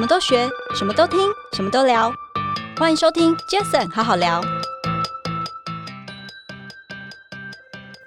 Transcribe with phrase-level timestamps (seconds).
[0.00, 2.10] 什么都学，什么都听，什么都聊。
[2.78, 4.40] 欢迎收听 Jason 好好聊。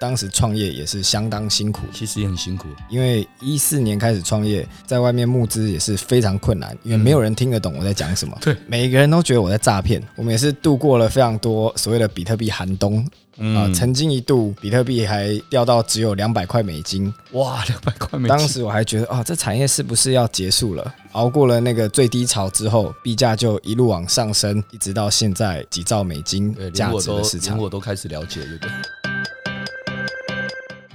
[0.04, 8.36] 当时创业也是相当辛苦，其实也很辛苦，因为一四年开始创业，在外面募资也是非常困难，因为没有人听得懂我在讲什么。
[8.42, 10.02] 对，每个人都觉得我在诈骗。
[10.14, 13.02] 我们也是度过了非常多所谓的比特币寒冬。
[13.38, 18.36] 嗯、呃，曾经一度比特币还掉到只有两百块美金，哇， 两百块美金！
[18.36, 20.94] 当时我还觉得啊、哦，这产业是不是要结束了？
[21.12, 28.58] 熬过了那个最低潮之后，币价就一路往上升，一直到现在几兆美金价值的市场，我都开始了解了。
[28.58, 29.13] 对。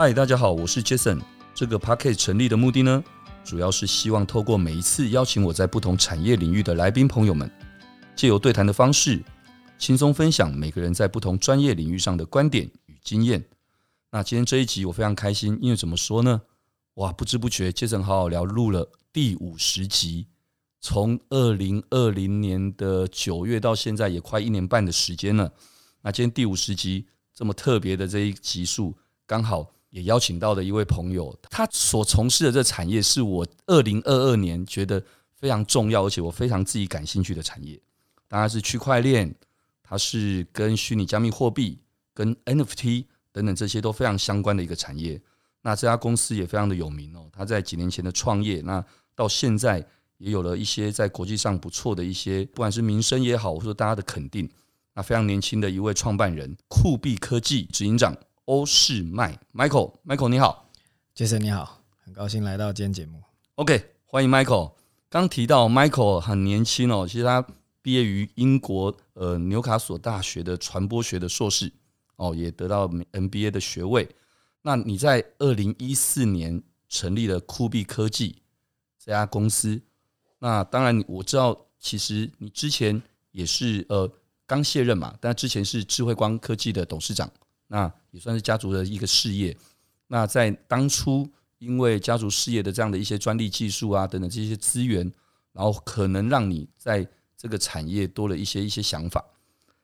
[0.02, 1.20] 嗨，大家好，我是 Jason。
[1.54, 3.04] 这个 Podcast 成立的目的呢，
[3.44, 7.52] 主要是希望透过每一次邀请我在不同产业领域的来宾朋友们，
[8.16, 9.22] 借由对谈的方式。
[9.78, 13.44] 轻松分享每个人在不同专业领域上的观点与经验。
[14.10, 16.44] 那今天这一集我非常开心，因为怎么说呢？
[16.94, 20.28] 哇，不知不觉，Jason 好好聊录了第五十集，
[20.80, 25.52] 从二零二零年的九月到现在也快一年半的时间了。
[26.04, 35.04] 那今天第五十集这么特别的这一集数，刚好也邀请到的一位朋友，他所从事的这产业是我二零二二年觉得
[35.36, 37.80] 非常重要，而且我非常自己感兴趣的产业，
[38.28, 39.36] 当然是区块链。
[39.92, 41.80] 它是跟虚拟加密货币、
[42.14, 45.20] 跟 NFT 等等这些都非常相关的一个产业。
[45.64, 47.28] 那这家公司也非常的有名哦。
[47.34, 49.84] 它在几年前的创业，那到现在
[50.20, 54.48] 也有了一些在国际上不错的一些，不管是名声也好，或者大家的肯定。
[54.94, 58.16] 那非常年轻的一位创办人，酷币科技执行长
[58.50, 60.72] 欧仕迈 Michael，Michael 你好
[61.16, 63.22] ，Jason 你好，很高兴来到今天节目。
[63.54, 64.74] OK，欢迎 Michael。
[65.08, 67.46] 刚提到 Michael 很年轻哦，其实他。
[67.82, 71.72] 毕业于英国呃纽卡索大学的传播学的硕士
[72.18, 74.08] 哦，也得到 MBA 的学位。
[74.64, 78.42] 那你在二零一四年成立了酷币科技
[79.04, 79.82] 这家公司。
[80.40, 83.02] 那当然我知道，其实你之前
[83.32, 84.12] 也是呃
[84.46, 87.32] 刚卸任嘛，但之前是智慧光科技的董事长，
[87.70, 89.56] 那也算是家族的一个事业。
[90.08, 95.10] 那在当初因为家族事业的这样的一些专利技术啊等等这些资源，
[95.54, 99.24] 然后可能让你在这个产业多了一些一些想法，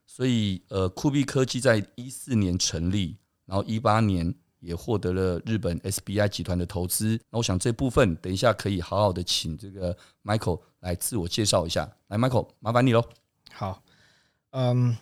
[0.05, 7.19] 所以呃，酷币科技在一四年成立，然后一八年也获得了日本 SBI 集团的投资。
[7.29, 11.89] 那我想这部分等一下可以好好的请这个 Michael 来自我介绍一下。
[12.07, 13.07] 来，Michael，麻烦你喽。
[13.51, 13.83] 好，
[14.51, 14.97] 嗯，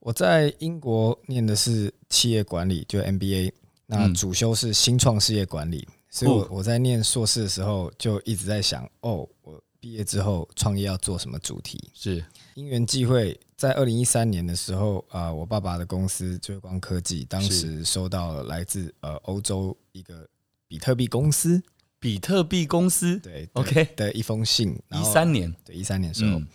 [0.00, 3.52] 我在英国念的是企业管理，就 MBA，
[3.86, 9.62] 那主修是新创事业管理，所以我我在念硕士的时候就一直在想，哦，我。
[9.80, 11.78] 毕业之后创业要做什么主题？
[11.94, 12.22] 是。
[12.54, 20.28] 因缘际会，在二零一三年的时候啊、呃，我爸爸的公司追光科技当时收到了来自呃欧洲一个
[20.66, 21.62] 比特币公司，
[22.00, 23.88] 比特币公司对，OK。
[23.94, 25.54] 的一封信，一三年。
[25.64, 26.48] 对一三年的时候，嗯、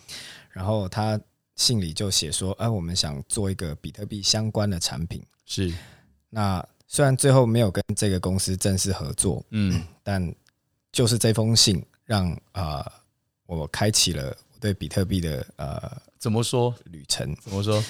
[0.50, 1.18] 然后他
[1.56, 5.72] 信里就写说，哎、呃，我们想做一个比特币相关的产品，是
[6.30, 10.34] 那虽然最后没有跟这个公司正式合作，嗯，但
[10.92, 12.78] 就是这封信让啊。
[12.78, 12.92] 呃
[13.46, 17.36] 我开启了我对比特币的呃怎么说旅程？
[17.42, 17.84] 怎么说？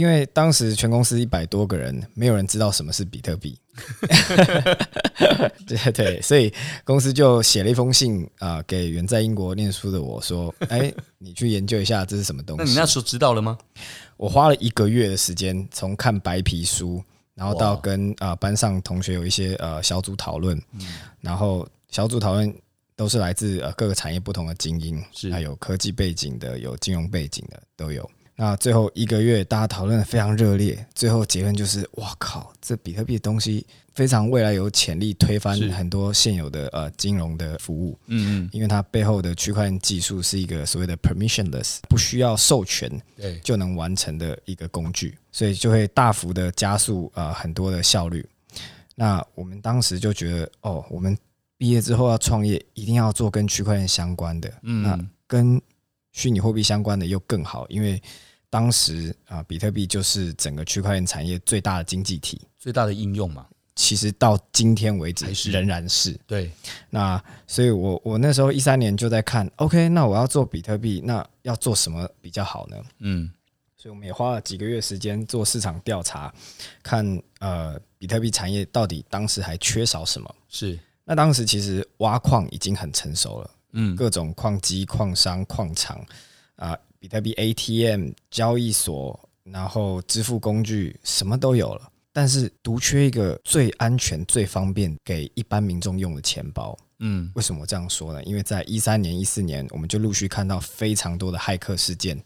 [0.00, 3.58] 因为当时全公司一百多个人，没有人知道什么是比特币。
[5.68, 6.50] 对对，所以
[6.84, 13.58] 公司就写了一封信啊、呃，给远在英国念书的我说：“哎，你去研究一下这是什么东西。”那你那时候知道了吗？
[14.16, 17.02] 我花了一个月的时间，从看白皮书，
[17.34, 20.80] 然后到跟啊、呃、班上同学有一些呃小组讨论，嗯、
[21.20, 22.54] 然后小组讨论。
[22.96, 28.06] 都是来自呃各个产业不同的精英，是还有科技背景的，有金融背景的都有。
[28.40, 37.98] 那最后一个月，大家讨论的非常热烈，最后结论就是：哇靠，这比特币的东西非常未来有潜力推翻很多现有的呃金融的服务。
[38.06, 48.26] 嗯嗯，因为它背后的区块链技术是一个所谓的 permissionless，不需要授权对就能完成的一个工具，所以就会大幅的加速呃很多的效率。
[48.94, 51.14] 那我们当时就觉得，哦，我们。
[51.58, 54.50] 毕业之后要创业，一定要做跟区块链相关的。
[54.62, 55.60] 嗯，那跟
[56.10, 58.02] 虚拟货币相关的又更好，因为
[58.50, 63.46] 当时啊，比特币就是整个区块链产业最大的经济体，最大的应用嘛。
[63.76, 66.50] 其实到今天为止，仍然是对。
[66.90, 72.76] 那所以我我那时候一三年就在看，OK，那我要做比特币，那要做什么比较好呢？
[72.98, 73.30] 嗯，
[73.78, 76.30] 所以我们也花了几个月时间做市场调查，
[76.82, 80.34] 看呃比特币产业到底当时还缺少什么？
[80.50, 80.78] 是。
[81.04, 86.04] 那当时其实挖矿已经很成熟了，嗯，各种矿机、矿商、矿场
[86.56, 96.78] 啊，比特币 ATM、交易所，然后支付工具什么都有了，但是独缺一个最安全、最方便给一般民众用的钱包。
[96.98, 98.22] 嗯，为什么我这样说呢？
[98.24, 102.22] 因为在一三年、一四年，我们就陆续看到非常多的骇客事件。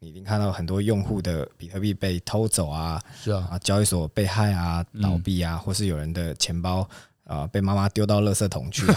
[0.00, 6.80] 你已经看到很多用户的比特币被偷走啊，是啊，啊，交易所被害啊，倒闭啊，嗯、或是有人的钱包
[7.22, 8.96] 啊、呃、被妈妈丢到垃圾桶去、啊。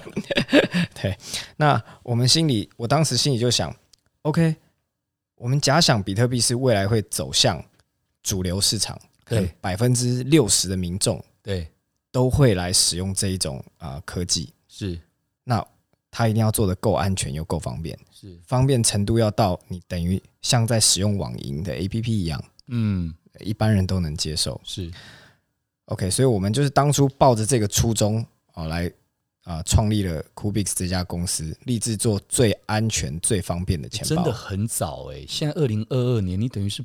[1.00, 1.16] 对，
[1.58, 3.72] 那我们心里，我当时心里就想
[4.28, 4.56] ，OK，
[5.36, 7.64] 我们假想比特币是未来会走向
[8.22, 11.68] 主流市场，对，百分之六十的民众，对，
[12.10, 15.00] 都会来使用这一种啊、呃、科技，是，
[15.44, 15.66] 那。
[16.08, 18.40] 它一定要做的够安全又够方便，是。
[18.46, 24.58] 方便程度要到你等于像在使用网银的 APP 一样，嗯，一般人都能接受。
[24.64, 24.90] 是。
[25.86, 28.24] OK，所以我们就是当初抱着这个初衷
[28.54, 28.90] 哦来
[29.46, 34.16] 啊创立了 Kubix 这家公司，立志做最安全、最方便的钱包。
[34.16, 36.84] 真的很早哎、欸，现在二零二二年，你等于是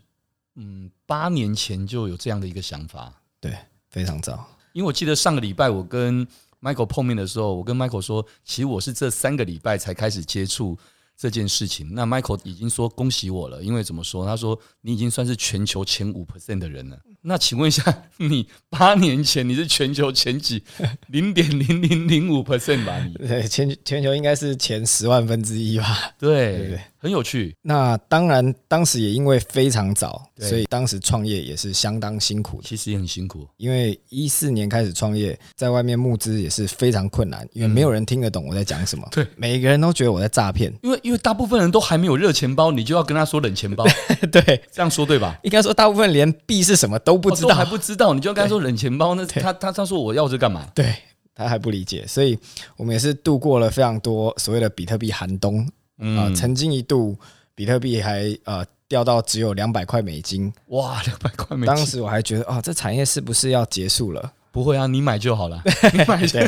[0.56, 3.58] 嗯八年前就有这样的一个想法，对，
[3.90, 4.48] 非常早。
[4.74, 6.26] 因为我记得上个礼拜我跟
[6.62, 10.78] Michael 碰面的时候，我跟 Michael 说，其实我是这三个礼拜才开始接触
[11.22, 11.88] 这件事情。
[11.94, 14.26] 那 Michael 已经说恭喜我了，因为怎么说？
[14.26, 16.98] 他说你已经算是全球前五 percent 的人了。
[17.22, 17.84] 那请问一下，
[18.18, 20.64] 你八年前你是全球前几
[21.10, 22.98] 零点零零零五 percent 吧？
[23.06, 26.14] 你对，全全球应该是前十万分之一吧？
[26.18, 26.82] 对对对。
[27.02, 27.56] 很有趣。
[27.64, 32.62] 那当然，当时也因为非常早，所以当时创业也是相当辛苦。
[32.64, 39.08] 其实也很辛苦，因为一四年开始创业，在外面募资也是非常困难，因为没有人听得懂我在讲什么。
[39.12, 40.72] 对，每个人都觉得我在诈骗。
[40.84, 43.84] 因为因为大部分人都还没有热钱包，你就要跟他说冷钱包。
[44.32, 45.40] 对，这样说对吧？
[45.42, 49.16] 应该说大部分连币是什么都不知道，还不知道，你就要跟他说冷钱包。
[49.16, 50.68] 那他他他说我要这干嘛？
[50.76, 50.94] 对，
[51.34, 52.38] 他还不理解，所以
[52.78, 55.68] 我们也是度过了非常多所谓的比特币寒冬。
[56.02, 57.18] 嗯，曾经一度。
[57.54, 61.76] 比特币还呃掉到只有两百块美金，哇，两百块美金！
[61.76, 64.32] 当时我还觉得啊、哦，这产业是不是要结束了？
[64.52, 65.62] 不会啊，你买就好了，
[65.94, 66.40] 你买就。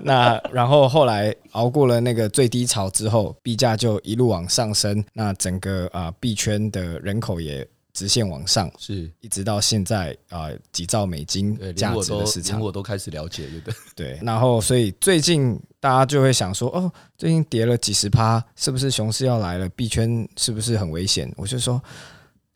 [0.00, 7.66] 那然后后来熬过了那个最低潮之后，币价就一路往上升，那整个啊币圈的人口也。
[7.94, 13.74] 直线往上，是一直到现在啊、呃，几兆美金价值的市场，我都开始了解，对不对？
[13.94, 19.68] 对，然后所以最近大家就会想说，哦，最近跌了几十趴，是不是熊市要来了？
[19.70, 21.32] 币圈是不是很危险？
[21.36, 21.80] 我就说，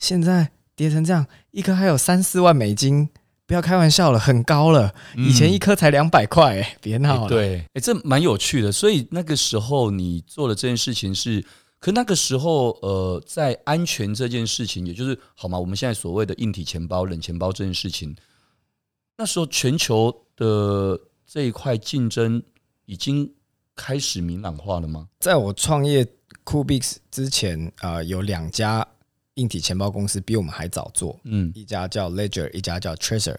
[0.00, 3.08] 现在跌成这样，一颗还有三四万美金，
[3.46, 4.92] 不要开玩笑了，很高了。
[5.16, 7.28] 以前一颗才两百块，哎，别闹了。
[7.28, 8.72] 对，哎，这蛮有趣的。
[8.72, 11.44] 所以那个时候你做的这件事情是。
[11.78, 15.58] 可那个时候，呃，在安全这件事情，也就是好吗？
[15.58, 18.16] 我们现在所谓的硬体钱包、冷钱包这件事情，
[19.16, 22.42] 那时候全球的这一块竞争
[22.86, 23.32] 已经
[23.76, 25.08] 开始明朗化了吗？
[25.20, 26.04] 在我创业
[26.44, 28.86] Cubix 之前，呃，有两家
[29.34, 33.38] 硬体钱包公司比我们还早做，嗯，一家叫 Ledger，一家叫 Trezor。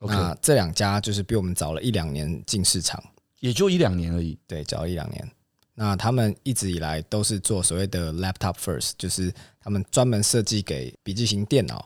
[0.00, 3.02] Okay 那这两家就是比我们早了一两年进市场，
[3.40, 4.36] 也就一两年而已。
[4.46, 5.30] 对，早一两年。
[5.78, 11.84] 那他们一直以来都是做所谓的 laptop first，就是他们专门设计给笔记型电脑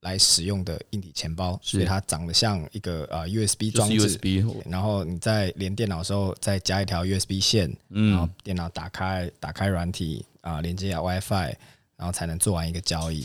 [0.00, 11.54] 来使用的硬体钱包，是所以它长得像一个呃 USB 装置，USB，然后你在连电脑的时候再加一条 USB 线，嗯，然后电脑打开打开软体啊、呃，连接下 WiFi，
[11.96, 13.24] 然后才能做完一个交易。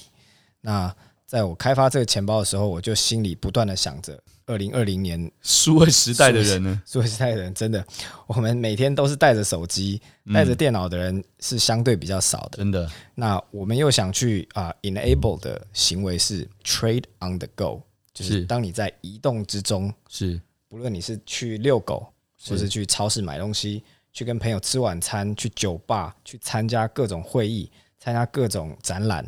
[0.61, 0.95] 那
[1.25, 4.21] 在我开发这个钱包的时候，我就心里不断的想着。
[4.45, 6.81] 二零二零年数位时代的人呢？
[6.85, 7.85] 数位 时代的人真的，
[8.27, 10.01] 我们每天都是带着手机、
[10.33, 12.57] 带着电脑的人是相对比较少的。
[12.57, 12.89] 真的。
[13.15, 17.81] 那我们又想去啊，enable 的行为是 trade on the go，
[18.13, 22.05] 就是当你在移动之中，是不论你是去遛狗，
[22.45, 29.25] 或是去超市买东西，去跟朋友吃晚餐，去酒吧，去参加各种会议，参加各种展览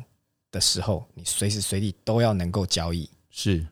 [0.52, 3.10] 的时候，你随时随地都要能够交易。
[3.30, 3.66] 是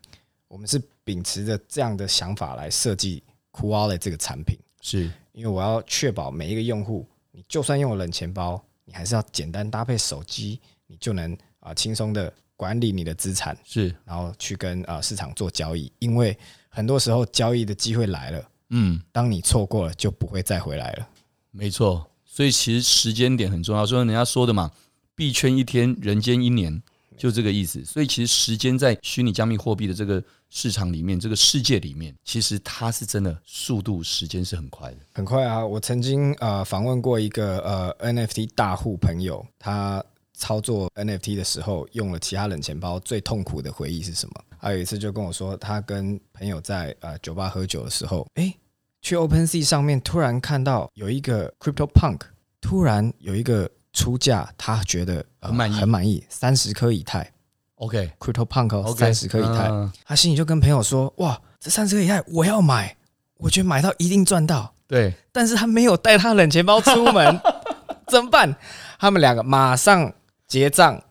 [0.47, 0.81] 我们是。
[1.03, 15.91] 秉持着这样的想法来设计 Coolwallet 这个产品，是因为我要确保每一个用户，你就算用了冷钱包，你还是要简单搭配手机，你就能啊轻松的管理你的资产，是然后去跟啊市场做交易。
[15.99, 16.37] 因为
[16.69, 21.07] 很多时候交易的机会来了，嗯，当你错过了，就不会再回来了。
[21.51, 24.71] 没错，所以其实时间点很重要，所以人家说的嘛，
[25.15, 26.81] 币圈一天，人间一年。
[27.17, 35.65] 就这个意思，所以其实时间在虚拟加密货币的这个市场里面，这个世界里面，其实它是真的速度时间是很快的，很快啊！
[35.65, 40.03] 我曾经呃访问过一个呃 NFT 大户朋友，他
[40.33, 44.43] 操作 NFT 的时候用了其他冷钱包，最痛苦的回忆是什么？
[44.57, 48.55] 还有一次就跟我说，他跟朋友在呃酒吧喝酒的时候，诶，
[49.01, 52.21] 去 OpenSea 上面突然看到有一个 CryptoPunk，
[52.61, 53.69] 突然有一个。
[53.93, 57.31] 出价，他觉得很满意，很满意，三十颗以太
[57.75, 59.69] ，OK，Crypto Punk，三十颗以太，
[60.03, 62.97] 他心里就跟朋友说：“哇，这三十颗以太我要买，
[63.37, 65.09] 我觉得买到一定赚到。”对。
[65.09, 67.41] 对，但是他没有带他冷钱包出门，
[68.07, 68.55] 怎么办？
[68.99, 70.13] 他们两个马上
[70.47, 71.01] 结账，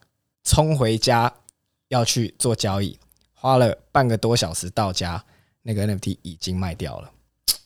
[0.43, 1.33] 冲回家
[1.89, 2.97] 要去做交易，
[3.33, 5.21] 花了半个多小时到家，
[5.63, 7.11] 那个 NFT 已经卖掉了，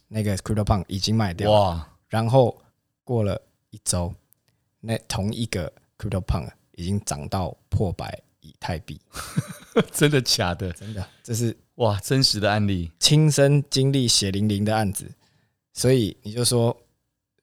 [0.07, 1.59] 那个 CryptoPunk 已经卖掉了。
[1.59, 1.87] 哇！
[2.07, 2.59] 然后
[3.03, 4.11] 过了一周，
[4.79, 8.99] 那同一个 CryptoPunk 已经涨到破百以太币，
[9.91, 10.71] 真的假的？
[10.73, 15.09] 真的，这是哇，真实的案例，亲身经历血淋淋的案子。
[15.73, 16.75] 所以你就说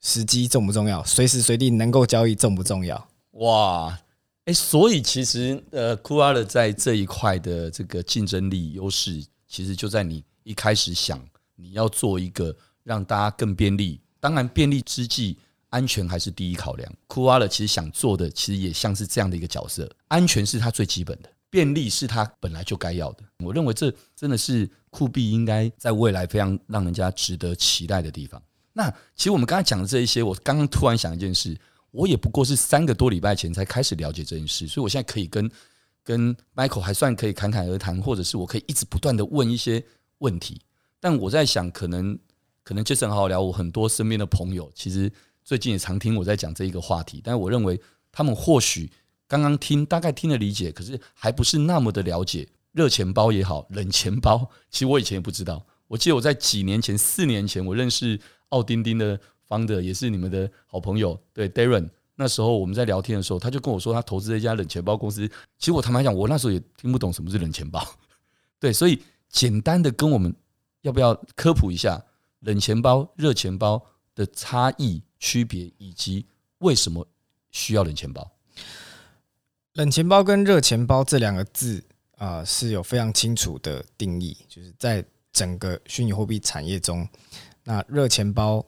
[0.00, 1.04] 时机重不重要？
[1.04, 3.08] 随时随地能够交易重不重要？
[3.32, 3.98] 哇，
[4.44, 11.20] 哎，所以其实呃，Coolwallet 在这一块的这个竞争力优势，其实就在你一开始想
[11.56, 15.38] 你要做一个让大家更便利，当然便利之际，
[15.74, 16.92] 安全还是第一考量。
[17.08, 23.24] Coolwallet 其实想做的，其实也像是这样的一个角色，安全是它最基本的，便利是它本来就该要的。
[23.44, 24.70] 我认为这真的是。
[24.94, 28.40] 酷币应该在未来非常让人家值得期待的地方。
[28.74, 31.58] 那其实我们刚才讲的这一些，我刚刚突然想一件事，
[31.90, 35.50] 我也不过是三个多礼拜前才开始了解这件事，所以我现在可以跟
[36.04, 39.84] 跟 Michael 还算可以侃侃而谈，或者是我可以一直不断的问一些
[40.18, 40.60] 问题。
[41.00, 42.16] 但我在想，可能
[42.62, 45.10] 可能 Jason 好好聊，我很多身边的朋友其实
[45.44, 48.90] 最近也常听我在讲这一个话题，但是我认为他们或许
[49.28, 52.48] 刚刚听大概听了理解，可是还不是那么的了解。
[52.72, 55.64] 热钱包也好，冷钱包， 其实我以前也不知道。
[55.86, 61.88] 我记得我在几年前，四年前，我认识奥丁丁的 founder，也是你们的好朋友，对 Darren。
[62.16, 65.28] 那时候我们在聊天的时候，他就跟我说他投资了一家冷钱包公司。
[65.58, 67.84] 其实我坦白讲，我那时候也听不懂什么是冷钱包。
[68.58, 70.34] 对，所以简单的跟我们
[70.82, 72.02] 要不要科普一下
[72.40, 73.80] 冷钱包、热钱包
[74.14, 76.26] 的差异、区别，以及
[76.58, 77.06] 为什么
[77.50, 78.30] 需要冷钱包？
[79.72, 81.82] 冷钱包跟热钱包这两个字。
[82.16, 87.06] 啊、呃，是有非常清楚的定义，就是在整个虚拟货币产业中，
[87.64, 88.64] 那热钱包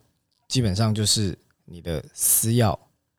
[0.49, 2.77] 基本上就是你的私钥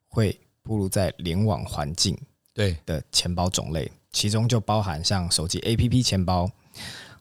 [0.10, 2.15] 会暴露在联网环境
[2.53, 6.51] 对的钱包种类，其中就包含像手机 APP 钱包，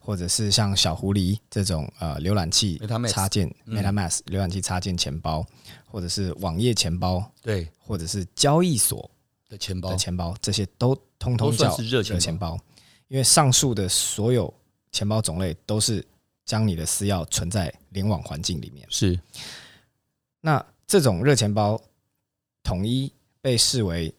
[0.07, 5.45] 或者是像小狐狸这种呃浏览器插件 MetaMask 浏览器插件钱包，
[5.85, 9.11] 或者是网页钱包，对，或者是交易所
[9.49, 9.91] 的钱包。
[9.91, 12.57] 的，钱包这些都通通叫热钱包。
[13.09, 14.53] 因为上述的所有
[14.93, 16.07] 钱包种类都是
[16.45, 18.87] 将你的私钥存在联网环境里面。
[18.89, 19.19] 是，
[20.41, 21.83] 那这种热钱包
[22.63, 24.15] 统一被视为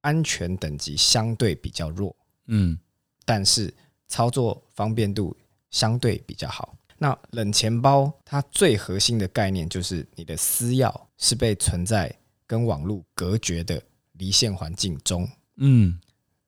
[0.00, 2.76] 安全等级相对比较弱，嗯，
[3.24, 3.72] 但是
[4.08, 5.36] 操作方便度
[5.70, 6.74] 相对比较好。
[6.98, 12.12] 那冷钱包它最核心的概念就是你的私钥是被存在
[12.46, 13.80] 跟网络隔绝的
[14.14, 15.98] 离线环境中，嗯。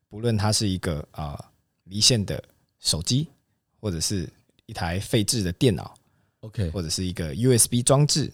[0.09, 1.41] 不论它是一个啊
[1.85, 2.43] 离线的
[2.81, 3.29] 手机，
[3.79, 4.29] 或者是
[4.67, 5.95] 一台废置的电脑
[6.41, 8.29] ，OK，或者是一个 USB 装置，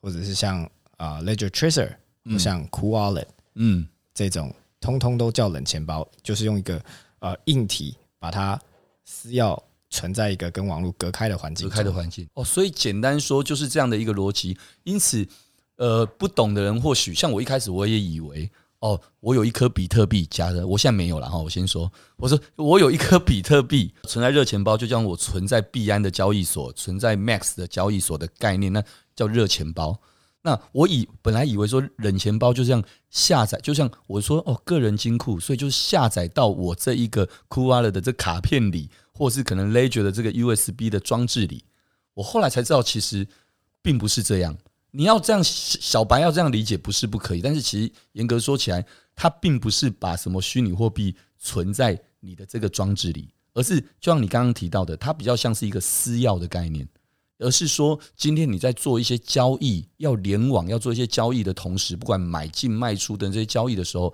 [0.00, 1.94] 或者是像啊 Ledger Tracer，
[2.24, 6.84] 或像 Cool Wallet，嗯，这种通通都叫冷钱包，就是用一个
[7.20, 8.58] 呃硬体把它
[9.04, 9.54] 私钥
[9.90, 12.26] 存在一个跟网络隔开的环境，隔开的环境。
[12.32, 14.56] 哦，所以简单说就是这样的一个逻辑。
[14.84, 15.28] 因此，
[15.76, 18.50] 呃，不懂的人或许像我一开始我也以为。
[18.78, 21.36] 哦，我有一颗比特币假的，我现在没有了哈。
[21.36, 28.82] 我先说，我说我有一颗比特币存在热钱包，就像我存在币安的交易所、存在 Max 的交易所的概念，那
[29.14, 30.00] 叫热钱包。
[30.46, 41.64] 那我以本来以为说冷钱包就这样下载，就像我说哦，个人金库，所以就是下载到我这一个 c o o l e 的这卡片里，或是可能 Ledger 的这个 USB 的装置里。
[42.12, 43.26] 我后来才知道，其实
[43.80, 44.56] 并不是这样。
[44.90, 48.84] 你要这样，小白要这样理解不是不可以，但是其实严格说起来，
[49.16, 56.86] 它并不是把什么虚拟货币存在你的这个装置里，而是就像你刚刚提到的，它比较像是一个私钥的概念，
[57.38, 64.12] 而是说今天你在做一些交易，要联网要做一些交易的同时，不管买进卖出等这些交易的时候，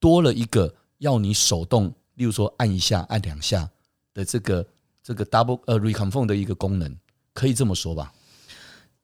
[0.00, 3.68] 多了一个要你手动，例如说按一下、按两下
[4.12, 4.66] 的这个
[5.02, 6.96] 这个 double 呃 reconfirm 的一个功能，
[7.32, 8.12] 可以这么说吧？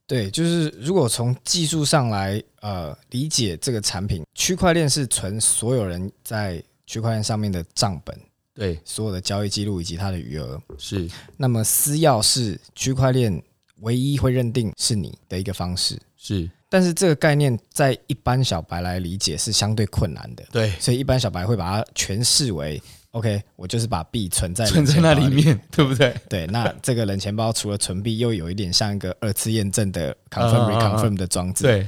[0.06, 8.18] 对，就是如果从技术上来呃理解这个产品，区块链是存所有人在区块链上面的账本，
[8.52, 11.08] 对，所有的交易记录以及它的余额是。
[11.36, 13.40] 那么私钥是区块链
[13.80, 16.48] 唯一会认定是你的一个方式，是。
[16.68, 22.80] 但是这个概念在一般小白来理解是相对困难的，对，所以一般小白会把它诠释为。
[23.10, 26.14] OK，我就是把币存在存在那里面， 对不对？
[26.28, 31.64] 对，那这个冷钱包除了存币，又有一点像一个二次验证的 confirm reconfirm 的装置。
[31.64, 31.84] 对，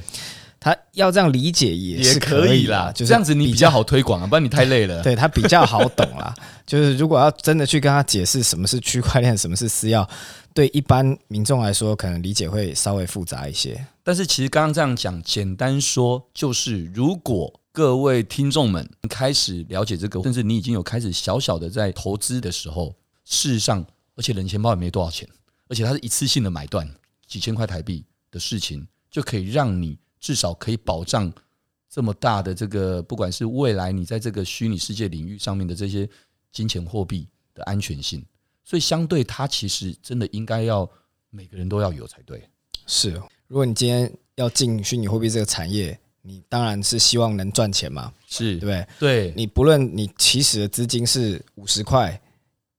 [0.59, 4.99] 他要这样理解也是可以啦，就是这样子你比较好推广啊，不然你太累了。
[5.03, 6.35] 对，它比较好懂啦，
[6.65, 10.05] 就是如果要真的去跟他解释什么是区块链，什么是私钥，
[10.53, 13.85] 对一般民众来说，可能理解会稍微复杂一些。
[14.03, 22.95] 但是其实刚刚这样讲，简单说就是，如果各位听众们开始了解这个，甚至你已经有开始小小的在投资的时候，
[23.25, 23.83] 事实上，
[24.15, 25.27] 而且冷钱包也没多少钱，
[25.69, 26.87] 而且它是一次性的买断
[27.25, 31.33] 几千块台币的事情，就可以让你至少可以保障
[31.89, 36.07] 这么大的这个，不管是未来你在这个虚拟世界领域上面的这些
[36.51, 38.23] 金钱货币的安全性。
[38.63, 40.89] 所以，相对它其实真的应该要
[41.29, 42.41] 每个人都要有才对。
[42.87, 43.11] 是，
[43.47, 48.87] 如果你今天要进虚拟货币这个产业，你当然是希望能赚钱嘛，是，对不对？
[48.99, 52.19] 对，你不论你起始的资金是五十块、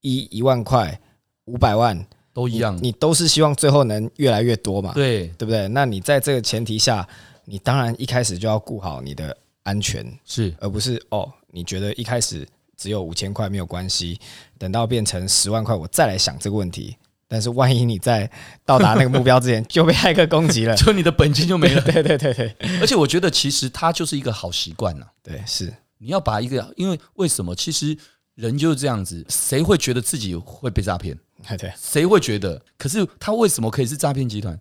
[0.01, 0.99] 一一万块、
[1.45, 5.67] 五百万，都一样你，你都是希望最后能越来越多嘛，对，对不对？
[5.67, 7.07] 那你在这个前提下，
[7.45, 12.47] 你当然一开始就要顾好你的安全，是，而不是哦，你觉得一开始。
[12.77, 14.19] 只有五千块没有关系，
[14.57, 16.97] 等到变成十万块，我再来想这个问题。
[17.27, 18.29] 但是万一你在
[18.63, 21.81] 到达那个目标之前就被骇客攻击了， 就你的本金就没了。
[21.91, 25.07] 对对对对，而且我觉得其实它就是一个好习惯呐。
[25.23, 27.55] 对，是你要把一个，因为为什么？
[27.55, 27.97] 其实
[28.35, 31.17] 人就是这样子，谁会觉得自己会被诈骗？
[31.57, 32.61] 对，谁会觉得？
[32.77, 34.57] 可是他为什么可以是诈骗集团？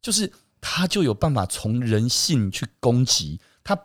[0.00, 3.78] 就是他就有办法从人性去攻击他。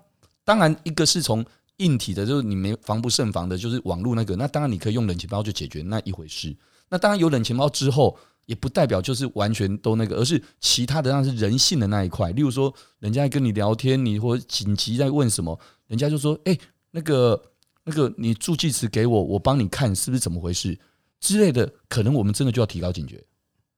[0.45, 1.45] 当然，一个是从。
[1.81, 4.35] 硬体的，就是你没防不胜防的，就是网络那个。
[4.35, 6.55] 那当然你可以用冷钱包就解决那一回事。
[6.89, 12.31] 那当然有冷钱包之后，也不代表就是完全都那个，而是其他的，那是人性的那一块。
[12.31, 16.57] 例如说，人家跟你聊天，你或紧急在问什么，人家就说：“哎，
[16.91, 17.41] 那个
[17.83, 20.77] 那个，你助记词给我，我帮你看是不是怎么回事
[21.19, 23.23] 之类的。”可能我们真的就要提高警觉。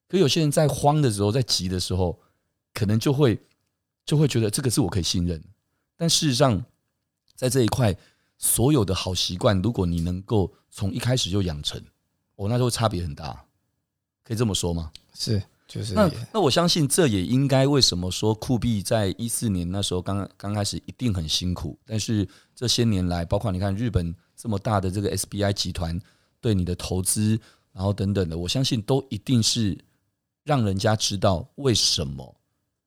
[0.07, 2.19] 可有些人在慌的时候，在急的时候，
[2.73, 3.39] 可能就会
[4.05, 5.41] 就会觉得这个是我可以信任，
[5.97, 6.63] 但事实上。
[7.43, 7.93] 在这一块，
[8.37, 11.77] 所有的好习惯，如果你能够从一开始就养成，
[12.37, 13.43] 哦，那就会差别很大，
[14.23, 14.89] 可以这么说吗？
[15.13, 25.99] 是，就是那那我相信这也应该为什么说酷币在一四年那时候刚刚开始一定很辛苦，但是这些年来，包括你看日本这么大的这个 SBI 集团
[26.39, 27.37] 对你的投资，
[27.73, 29.77] 然后等等的，我相信都一定是
[30.45, 32.33] 让人家知道为什么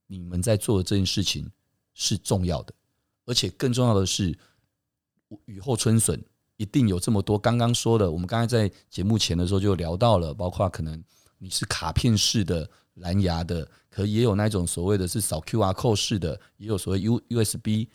[0.07, 1.47] 你们在做的这件事情
[1.93, 2.73] 是重要的。
[3.29, 4.39] 而且更重要的是，
[5.47, 6.23] 雨后春笋
[6.57, 7.39] 一定有这么多。
[7.39, 11.03] 刚刚说的，我们刚才在节目前的时候就聊到了，包括可能
[11.39, 17.89] 你是卡片式的蓝牙的，可也有那种所谓的是扫 QR code 式的，也有所谓 U USB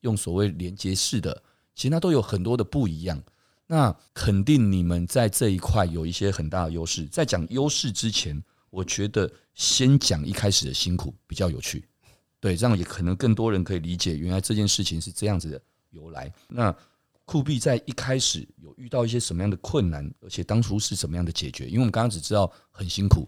[0.00, 1.42] 用所谓连接式的，
[1.74, 3.22] 其实它都有很多的不一样。
[3.66, 7.06] 那肯定你们在这一块有一些很大的优势。
[7.06, 11.88] 在讲优势之前，我觉得先讲一开始的辛苦比较有趣。
[12.38, 15.60] 对，这样也可能更多人可以理解，原来这件事情是这样子的
[15.94, 16.30] 由来。
[16.48, 16.74] 那
[17.24, 21.64] 酷币在一开始有遇到一些什么样的困难，而且当初是怎么样的解决？
[21.66, 23.26] 因为我们刚刚只知道很辛苦，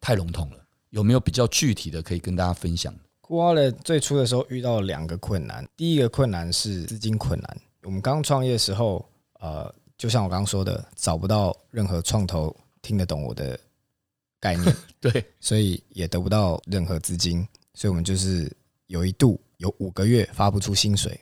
[0.00, 0.58] 太笼统了。
[0.90, 7.60] 有没有比较具体的可以跟大家分享？coolwallet 最初的时候遇到两个困难，第一个困难是资金困难。
[7.82, 9.06] 我们刚创业的时候，
[9.40, 13.58] 呃，就像我刚刚说的，找不到任何创投听得懂我的
[14.40, 17.46] 概念， 对，所以也得不到任何资金。
[17.74, 18.50] 所以，我们就是
[18.86, 21.20] 有一度有五个月发不出薪水。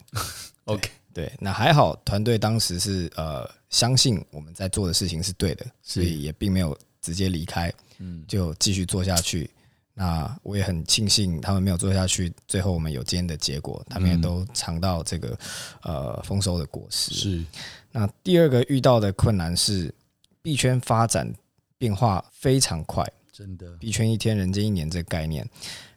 [0.64, 9.50] OK，对，那还好，团队当时是呃相信我们在做的事情是对的，所以也并没有直接离开，嗯，就继续做下去。
[9.96, 15.38] 那我也很庆幸他们没有做下去，最后我们有今天的结果，他们也都尝到这个
[15.82, 17.14] 呃丰收的果实。
[17.14, 17.44] 是。
[17.92, 19.94] 那第二个遇到的困难是
[20.42, 21.32] 币圈发展
[21.78, 25.48] 变化非常快，真的，币圈一天人间一年这个概念。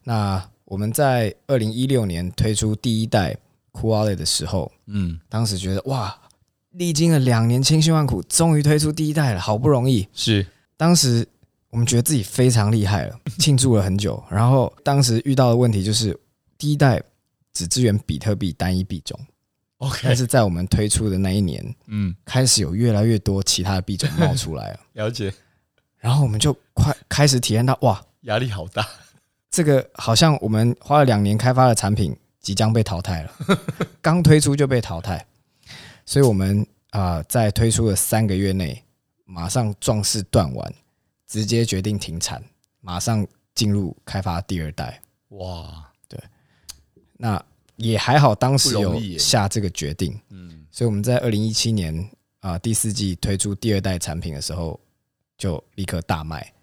[0.04, 3.36] 那我们在二零一六年推出第一代
[3.78, 6.18] coolwallet 的时候，嗯，当时觉得哇，
[6.72, 10.08] 历经了两年千辛万苦，终于推出第一代了，好不容易。
[10.14, 11.28] 是，当时
[11.70, 14.24] 我们觉得自己非常厉害了， 庆祝了很久。
[14.30, 16.20] 然后当时遇到的问题就是，
[16.58, 17.02] 第一代
[17.54, 19.20] 只支援比特币单一币种
[19.78, 20.00] ，OK。
[20.04, 24.80] 但是在我们推出的那一年，嗯，开始有越来越多其他的币种冒出来了。
[24.94, 25.34] 了解。
[25.98, 28.86] 然后我们就快开始体验到，哇，压力好大。
[29.50, 32.16] 这个好像我们花了两年开发的产品
[32.48, 33.34] 即将被淘汰了，
[34.02, 35.26] 刚推出就被淘汰，
[36.06, 38.82] 所以我们啊在推出的三个月内，
[39.26, 40.74] 马上壮士断腕，
[41.28, 42.42] 直接决定停产，
[42.80, 45.02] 马上进入开发第二代。
[45.32, 46.18] 哇，对，
[47.18, 47.44] 那
[47.76, 54.80] 也还好，当时有下这个决定，嗯，所以我们在二零一七年啊第四季推出第二代产品的时候，
[55.38, 56.54] 就立刻大卖。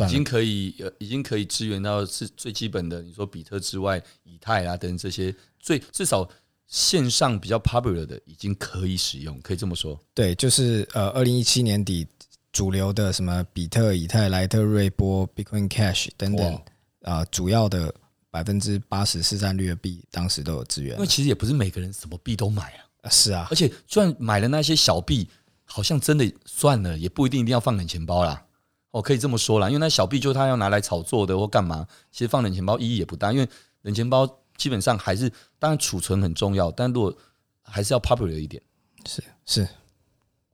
[0.00, 3.02] 已经可以呃，已经可以支援到是最基本的。
[3.02, 6.28] 你说比特之外，以太啊等这些最至少
[6.66, 10.00] 线上比较 popular 的，已经可以使用，可以这么说。
[10.14, 12.06] 对，就是呃，二零一七年底
[12.50, 16.54] 主流的什么比特、以太、莱特、瑞波、Bitcoin Cash 等等
[17.02, 17.94] 啊、呃，主要的
[18.30, 20.94] 百分之八十市占率的币，当时都有支援。
[20.94, 22.84] 因为其实也不是每个人什么币都买啊。
[23.02, 25.28] 啊是啊，而且就算买了那些小币，
[25.64, 28.42] 好像真的算了，也不一定一定要放冷钱包啦。
[28.92, 33.48] 我可以这么说啦，因为那小币就是他要拿来炒作的或干嘛，其实放冷钱包意义也不大，因为
[33.82, 34.24] 冷钱包
[34.56, 35.28] 基本上还是
[35.58, 37.16] 当然储存很重要，但如果
[37.62, 38.62] 还是要 popular 一点。
[39.04, 39.68] 是是。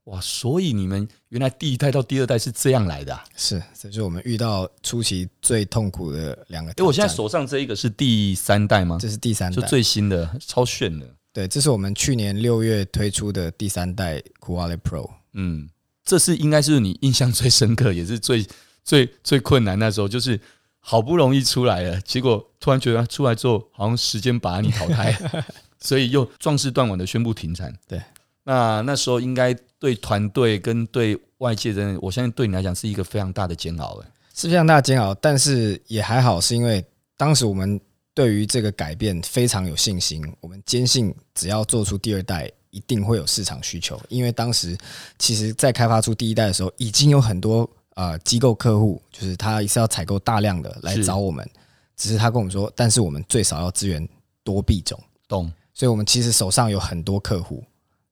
[0.05, 3.23] 哇，所以你们原来第一代到第二代是这样来的啊？
[3.35, 6.71] 是，这就是我们遇到初期最痛苦的两个。
[6.71, 8.97] 哎，我现在手上这一个是第三代吗？
[8.99, 11.05] 这是第三代，就最新的，超炫的。
[11.31, 15.11] 对，这是我们去年六月推出的第三代 Cool Wallet Pro。
[15.33, 15.69] 嗯。
[16.09, 18.43] 这是应该是你印象最深刻，也是最
[18.83, 20.39] 最最困难那时候，就是
[20.79, 25.15] 好不容易出来了，结果突然觉得出来之后，好像时间把你淘汰，
[25.79, 27.71] 所以又壮士断腕的宣布停产。
[27.87, 28.01] 对，
[28.45, 36.83] 那那时候应该对团队跟对外界的人，我相信对你来讲是一个非常大的煎熬，是非常大的煎熬，但是也还好，是因为
[37.15, 37.79] 当时我们
[38.15, 42.51] 对于这个改变非常有信心，我们坚信只要做出第二代。
[42.71, 44.77] 一定会有市场需求，因为当时
[45.17, 51.49] 其实，在开发出第一代的时候，已经有很多呃机构客户，就是他也是要采购大量的来找我们，
[51.95, 54.07] 只是他跟我们说，但是我们最少要支援
[54.43, 55.51] 多币种，懂？
[55.73, 57.63] 所以我们其实手上有很多客户，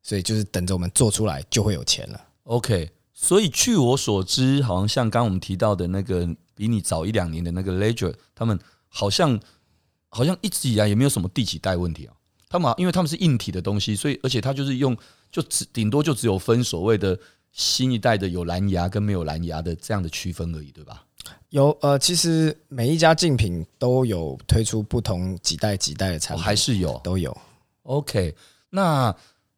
[0.02, 2.22] 所以就是等着我们做出来就会有钱了。
[2.44, 9.40] OK，所以据我所知，好像像刚刚我们提到的那个比你早一两年的那个 Ledger，他们好像
[10.10, 12.14] 好像一直以来也没有什么第几代问题啊。
[12.50, 14.96] 他们因为他们是硬体的东西，所以而且它就是用
[15.32, 17.18] 就只顶多就只有分所谓的
[17.52, 21.04] 新一代的有蓝牙跟没有蓝牙的这样的区分而已，对吧？
[21.50, 27.36] 有呃，其实每一家竞品都有推出不同几代几代的产品，还是有都有。
[27.84, 28.34] OK，
[28.70, 29.14] 那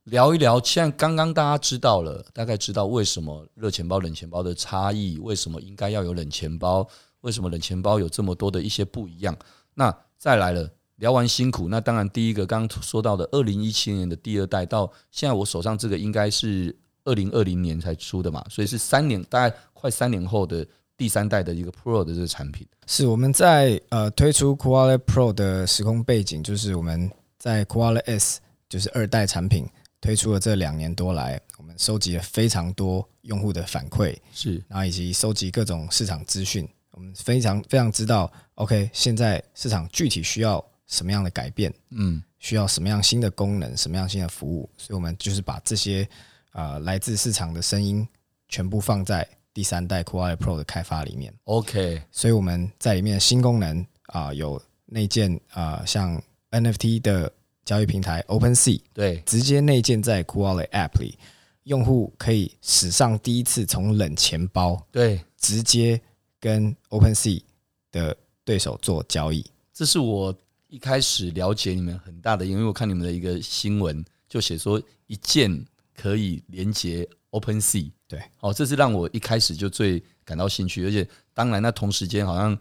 [0.06, 6.88] 聊一聊，现在刚刚大家知道了，大概知道为什么热钱包冷钱包的差异，为什么应该要有冷钱包，
[7.22, 9.38] 为什么冷钱包有这么多的一些不一样。
[9.76, 10.68] 那再来了。
[11.00, 20.66] 聊完辛苦，那当然第一个刚刚说到的二零一七年的第二代，到现在我手上这个应该是二零二零年才出的嘛，所以是三年，大概快三年后的
[20.98, 22.68] 第三代的一个 Pro 的这个产品。
[22.86, 29.66] 是我们在呃推出 Wallet Pro 的时空背景，就是我们在 Wallet S 就是二代产品
[30.02, 40.62] 推出了这两年多来，我们收集了非常多用户的反馈，是，然后以及收集各种市场资讯，我们非常非常知道，OK，现在市场具体需要。
[40.90, 41.72] 什么样的改变？
[41.92, 43.78] 嗯，需要什么样新的功能？
[43.78, 44.68] 什么样新的服务？
[44.76, 46.04] 所以，我们就是把这些
[46.52, 48.06] 啊、呃、来自市场的声音
[48.50, 51.32] 全部放在第三代 Cool Wallet Pro 的开发里面。
[51.44, 57.32] OK，所以我们在里面的新功能啊、呃，有内建啊、呃，像 NFT 的
[57.64, 61.20] 交易平台 OpenSea，对，直接内建在 Cool Wallet App 里，
[61.66, 66.02] 用户可以史上第一次从冷钱包对直接
[66.40, 67.44] 跟 OpenSea
[67.92, 69.46] 的对手做交易。
[69.72, 70.36] 这是我。
[70.70, 82.58] 一开始了解你们很大的，因为我看你们的一个新闻，就写说一键可以连接 OpenSea，对，哦，这是让我一开始就最感到兴趣，而且当然，那同时间好像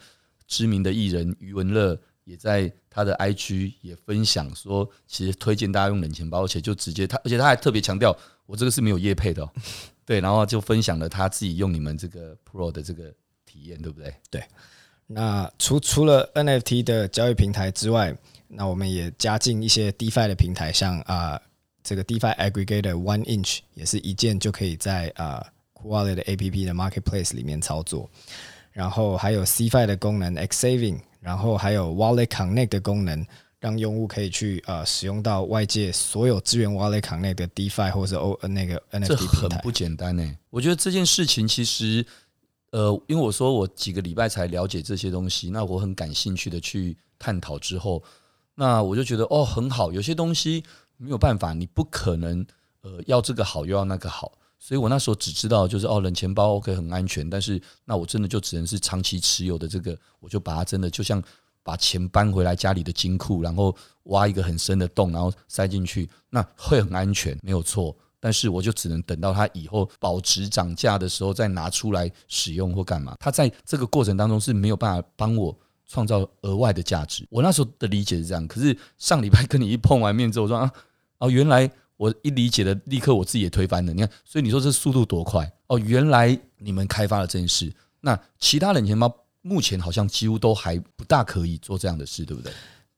[0.46, 8.16] 知名的艺人余文乐也在他的 IG 也分享说，其实推荐大家用冷钱包，而且就直接他，而且他还特别强调，
[8.46, 9.46] 我这个是没有业配的，
[10.06, 14.14] 对，然后就分享了他自己用你们这个 Pro 的这个体验，对不对？
[14.30, 14.42] 对。
[15.10, 18.14] 那除除了 NFT 的交易平台之外，
[18.46, 21.42] 那我们也加进一些 DeFi 的平台，像啊、呃、
[21.82, 25.42] 这个 DeFi Aggregator One Inch 也是一键就可以在啊
[25.82, 28.10] Wallet 的 APP 的 Marketplace 里面操作，
[28.70, 33.24] 然后还有 CeFi 的功能 Xsaving，然后还有 Wallet Connect 的功能，
[33.60, 40.36] 让用户可以去啊、呃、使用到外界所有支援 Wallet Connect 的 DeFi 或者是 O 那个 NFT 平台，很不简单呢。
[40.50, 42.04] 我觉得这件事情其实。
[42.70, 48.02] 呃，因为我说我几个礼拜才了解这些东西，那我很感兴趣的去探讨之后，
[48.54, 50.62] 那我就觉得哦很好，有些东西
[50.96, 52.44] 没有办法，你不可能
[52.82, 61.22] 呃要这个好又要那个好，所以我那时候只知道就是哦冷钱包 OK 很安全，但是那我真的就只能是长期持有的这个，我就把它真的就像
[61.62, 67.96] 把钱搬回来家里的金库，然后挖一个很深的洞，然后塞进去，那会很安全，没有错。
[68.20, 73.16] 但是我就只能等到它以后保值涨价的时候再拿出来使用或干嘛。
[73.20, 77.24] 它在这个过程当中是没有办法帮我创造额外的价值。
[77.30, 78.46] 我那时候的理解是这样。
[78.48, 80.72] 可是上礼拜跟你一碰完面之后，说啊
[81.18, 83.92] 哦，原来我一理解的立刻我自己也推翻了。
[83.92, 85.78] 你看，所以你说这速度多快哦？
[85.78, 87.72] 原来你们开发了这件事。
[88.00, 92.52] 那其他冷钱包目前好像几乎都还不大可以做这样的事，对不对？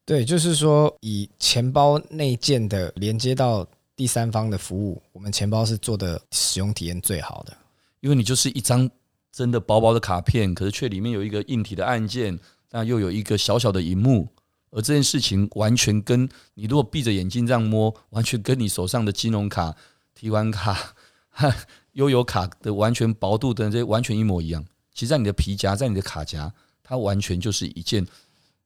[0.07, 3.67] 对，就是说以钱包内建的连接到。
[4.01, 7.55] 第三方的服务，我们钱包是做的使用体验最好的，
[8.01, 8.91] 因为你就是一张
[9.31, 14.27] 真的薄薄的卡片，可是却里面有一个硬体的按键，那又有一个小小的荧幕，
[14.71, 19.77] 而这件事情完全跟你如果闭着眼睛这样摸，完全跟你手上的金融卡、
[20.15, 20.95] 提款卡、
[21.93, 24.65] 悠游卡的完全薄度的这些完全一模一样。
[24.95, 26.51] 其实，在你的皮夹，在你的卡夹，
[26.83, 28.07] 它完全就是一件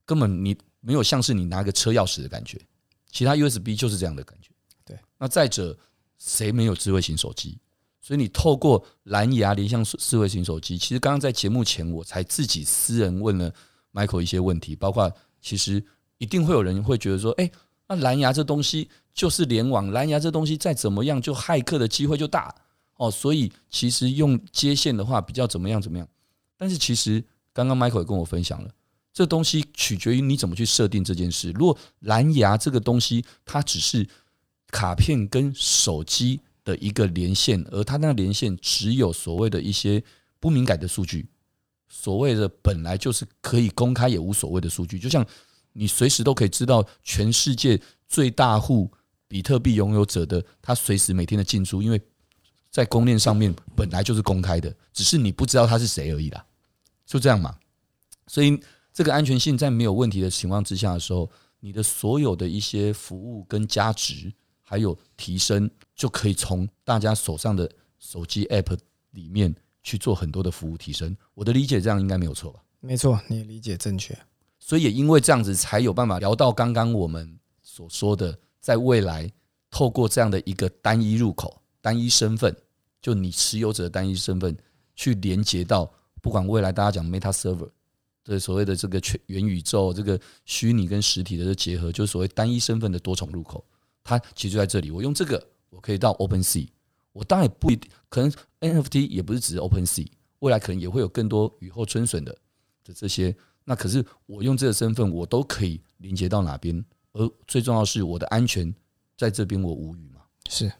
[0.06, 2.56] 根本你没有像是你拿个车钥匙的感觉。
[3.10, 4.53] 其他 USB 就是这样的感觉。
[5.24, 5.74] 那再者，
[6.18, 7.56] 谁没有智慧型手机？
[7.98, 13.50] 所以你透过蓝牙连向智慧型手机，其实刚刚在节目前，我才自己私人问了
[13.94, 15.10] Michael 一些问题，包括
[15.40, 15.82] 其实
[16.18, 17.50] 一定会有人会觉得说，哎，
[17.88, 22.54] 那蓝牙这东西就是联网，蓝牙这东西再怎么样，就骇客的机会就大
[22.96, 23.10] 哦。
[23.10, 26.06] 所以其实用接线的话，比较怎么样怎么样。
[26.58, 28.70] 但是其实刚刚 Michael 也跟我分享了，
[29.10, 31.50] 这东西取决于你怎么去设定这件事。
[31.52, 34.06] 如果蓝牙这个东西，它只是
[34.74, 36.40] 卡片跟手机。
[36.64, 40.02] 的一个连线，而它那个连线只有所谓的一些
[40.40, 41.28] 不敏感的数据，
[41.90, 45.22] 所谓的本来就是可以公开也无所谓的数据，就像
[45.74, 48.90] 你随时都可以知道全世界最大户
[49.28, 52.00] 比特币拥有者的他随时每天的进出，因为
[52.70, 56.42] 在公链上面本来就是公开的，只是你不知道他是谁而已啦，
[57.04, 57.54] 就这样嘛。
[58.26, 58.58] 所以
[58.90, 64.32] 这个安全性在没有问题的情况之下的时候，你的所有的一些服务跟价值。
[64.64, 68.76] 还有提升，就可以从大家手上的手机 App
[69.12, 71.16] 里面去做很多的服务提升。
[71.34, 72.60] 我的理解这样应该没有错吧？
[72.80, 74.18] 没错，你理解正确。
[74.58, 79.30] 所以也因为这样子，才有办法聊到刚刚我们所说的，在未来
[79.70, 82.56] 透过这样的一个单一入口、单一身份，
[83.02, 84.56] 就你持有者的单一身份，
[84.96, 87.68] 去连接到不管未来大家讲 Meta Server
[88.24, 93.62] 的所谓的这个全元宇宙，这个虚拟跟实体的这结合，就是所谓单一身份的多重入口。
[94.04, 96.68] 它其实就在这里，我用这个，我可以到 OpenSea。
[97.14, 100.06] 我当然不一定，可能 NFT 也不是只是 OpenSea，
[100.40, 102.36] 未来可能也会有更多雨后春笋的
[102.84, 103.34] 的这些。
[103.64, 106.84] 那可是我用这个身份，我都可以连接到哪边？
[107.12, 108.74] 而最重要的是，我的安全
[109.16, 110.20] 在这边，我无语嘛。
[110.50, 110.70] 是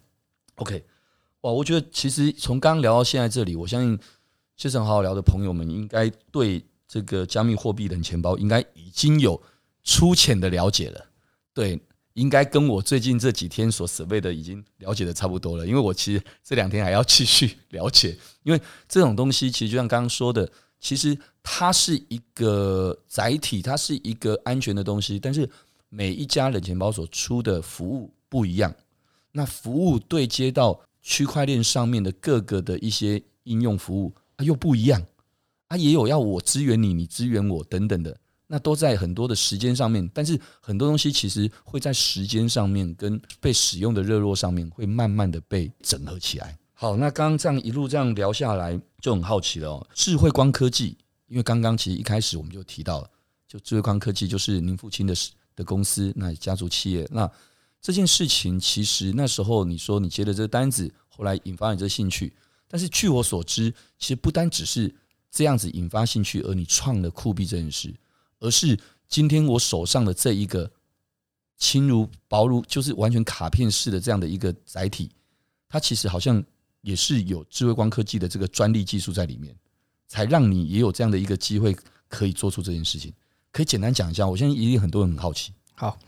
[0.57, 0.85] OK，
[1.41, 3.99] 哇，我觉得其实从刚刚聊到现在这里，我相信
[4.57, 9.41] 杰森好好聊的朋友们，应该对这个加密货币冷钱包应该已经有
[9.83, 11.07] 粗浅的了解了。
[11.55, 11.81] 对。
[12.15, 20.51] 应该跟我最近这几天所准备的已经了解的差不多了，因为我其实这两天还要继续了解，因为这种东西其实就像刚刚说的，
[20.81, 25.49] 其实它是一个载体，它是一个安全的东西，但是
[25.89, 28.73] 每一家冷钱包所出的服务不一样，
[29.33, 35.05] 那服务对接到区块链上面的各个的一些应用服务啊又不一样，
[35.67, 38.17] 啊也有要我支援你，你支援我等等的。
[38.47, 46.57] 那都在很多的时间上面，但是很多东西其实会在时间上面跟被使用的热络上面，会慢慢的被整合起来。
[46.75, 49.87] 好，那刚刚这样一路这样聊下来，就很好奇了哦。
[49.95, 50.97] 智慧光科技，
[51.29, 53.09] 因为刚刚其实一开始我们就提到了，
[53.49, 55.15] 就智慧光科技就是您父亲的
[55.57, 57.09] 的公司，那家族企业。
[57.11, 57.31] 那
[57.81, 62.33] 这件事情其实那时候你说你接了这个单子，后来引发你这兴趣，
[62.69, 64.95] 但是据我所知，其实不单只是
[65.31, 67.95] 这样子引发兴趣，而你创了酷币这件事。
[68.45, 68.79] 而是
[69.09, 70.71] 今天我手上的这一个
[71.57, 75.11] 轻如薄如，就是完全卡片式的这样的一个载体，
[75.67, 76.45] 它其实好像
[76.83, 79.57] 也是有智慧光科技的这个专利技术在里面，
[80.07, 81.75] 才让你也有这样的一个机会
[82.07, 83.11] 可以做出这件事情。
[83.51, 85.53] 可以简单讲一下，我相信一定很多人很好奇。
[85.75, 85.99] 好，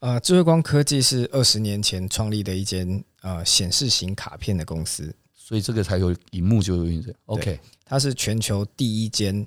[0.00, 7.14] 呃，智慧光科技是二十年前创立的一间呃显示型卡片的公司，所以这个才有荧幕就有印证。
[7.26, 9.46] OK，它是全球第一间。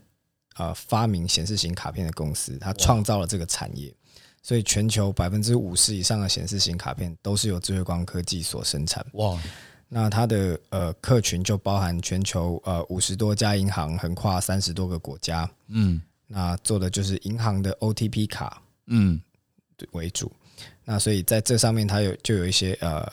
[0.55, 3.93] 呃，发明显示型卡片的公司，它创造了这个产业，
[4.41, 9.05] 所以全球百分之五十以上的显示型卡片都是由智慧光科技所生产。
[9.13, 9.41] 哇，
[9.89, 15.49] 那它的呃客群就包含全球呃五十多家银行，横跨三十多个国家。
[15.67, 19.21] 嗯，那做的就是银行的 OTP 卡，嗯，
[19.91, 20.31] 为主。
[20.85, 23.11] 那所以在这上面，它有就有一些呃。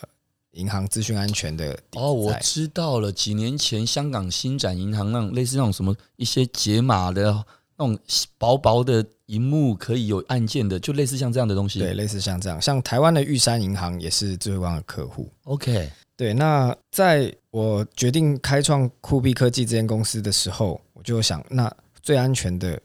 [0.53, 3.13] 银行资讯安全的哦，我知道了。
[3.13, 7.33] 几年前，香港新展银行那种类似那种什么一些解码的
[7.77, 7.99] 那种
[8.37, 11.79] 薄薄的荧幕，可以有按键的，就类似像这样的东西。
[11.79, 12.61] 对，类似像这样。
[12.61, 15.31] 像台湾的玉山银行也是智慧光的客户。
[15.45, 16.35] OK，对。
[16.35, 22.81] 那在我决定开创酷币科技这间公司的时候，我就想，那最安全的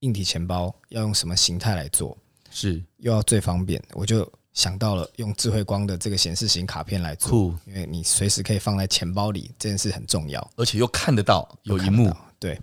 [0.00, 2.18] 硬体钱包要用什么形态来做？
[2.50, 4.28] 是又要最方便，我就。
[4.54, 12.10] 想到了用智慧光的这个显示型卡片来做，因为你随时可以放在钱包里，这件事很重要，而且又看得到有一幕。
[12.38, 12.58] 对，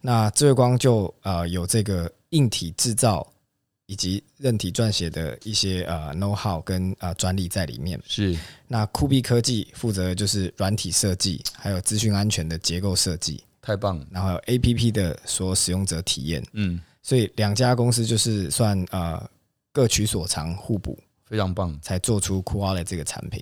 [0.00, 3.26] 那智慧光就呃有这个硬体制造
[3.86, 8.00] 以及韧体撰写的一些呃 know how 跟呃专利在里面。
[8.06, 13.42] 是，那酷比科技负责的就是软体设计，还有资讯安全的结构设计。
[13.62, 16.42] 太棒了，然后有 APP 的所有使用者体验。
[16.54, 19.22] 嗯，所以两家公司就是算呃
[19.70, 20.98] 各取所长，互补，
[21.30, 23.40] 非常棒，才做出 CoolWallet 这个产品。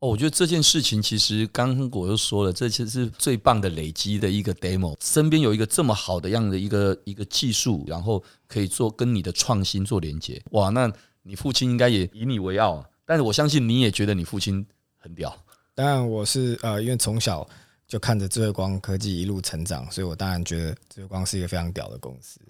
[0.00, 4.96] 哦，我觉得这件事情其实刚刚我又说了，这其实是最棒的累积的一个 demo。
[5.00, 10.42] 身边有一个这么好的样的一个一个技术，然后可以做跟你的创新做连接。
[10.50, 10.92] 哇，那
[11.22, 14.66] 你父亲应该也以你为傲，但是我相信你也觉得你父亲
[14.98, 15.32] 很屌。
[15.76, 17.48] 当然，我是呃，因为从小
[17.86, 22.40] 就看着智慧光科技一路成长，所以我当然觉得智慧光是一个非常屌的公司。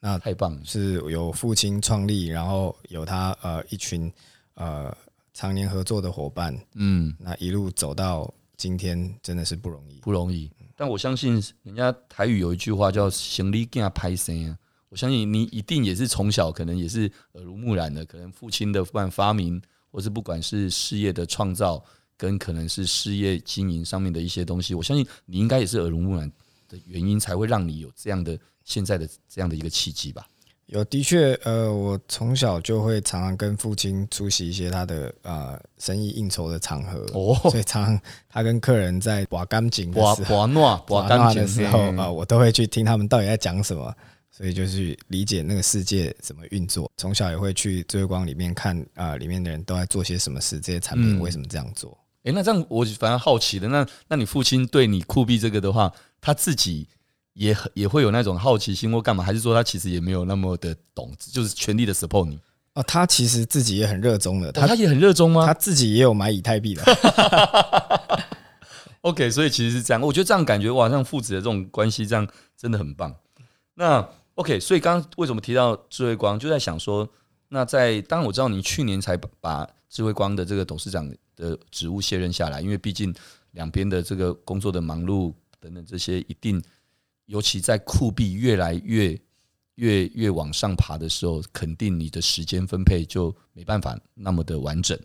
[0.00, 4.12] 那太棒了，是有父亲创立，然后有他呃一群
[4.54, 4.96] 呃。
[5.34, 10.50] 常年合作的伙伴，嗯，那一路走到今天真的是不容易，不容易。
[10.74, 14.58] 但我相信，人家台语有一句话叫“行李给他拍生”啊。
[14.88, 21.80] 我相信你一定也是从小可能也是耳濡目染的，可能父亲的不管发明，或是不管是事业的创造，
[22.16, 26.28] 跟可能是事业经营上面的一些东西，我相信你应该也是耳濡目染
[26.68, 30.26] 的原因，才会让你有这样的现在的这样的一个契机吧。
[30.66, 43.90] 有的确，呃，我从小就会常常跟父亲出席一些他的呃生意应酬的场合，哦，所以常常他跟客人在挖干净的时候，挖挖挖干净的时候啊，我都会去听他们到底在讲什么，
[44.30, 46.92] 所以就是理解那个世界怎么运作。
[46.98, 51.96] 从小也会去追光里面看啊，呃，里面的人都在做些什么事，这些产品为什么这样做？
[52.24, 56.88] 诶，那这样我反而好奇的，那那你父亲对你酷毙这个的话，他自己？
[57.34, 62.36] 也也会有那种好奇心或干嘛，还是说他其实也没有那么的懂，就是全力的 support 你
[62.72, 62.82] 哦。
[62.82, 65.46] 他其实自己也很热衷的，他、哦、他也很热衷吗？
[65.46, 66.82] 他自己也有买以太币的。
[69.02, 72.26] OK，所以其实是这样，我觉得这样感觉哇，像父子的这种关系，这样
[72.56, 73.14] 真的很棒。
[73.74, 74.04] 那
[74.34, 77.08] OK，所以刚刚为什么提到智慧光，就在想说，
[77.50, 83.14] 那在当然我知道你去年才把智慧光的这个董事长的职务卸任下来，因为毕竟
[83.52, 86.62] 两边的这个工作的忙碌等等这些一定。
[87.26, 89.14] 尤其在酷币越来越
[89.74, 94.98] 越越往上爬的时候，肯定你的时间分配就没办法那么的完整。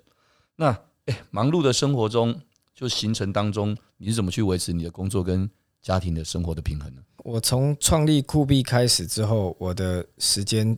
[0.55, 0.67] 那
[1.07, 2.39] 诶，忙碌的生活中，
[2.73, 5.49] 就行程当中，你是怎么去维持你的工作跟
[5.81, 7.01] 家庭的生活的平衡呢？
[7.17, 10.77] 我从创立酷币开始之后，我的时间